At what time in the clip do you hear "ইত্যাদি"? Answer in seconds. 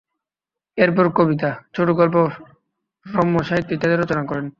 3.73-3.95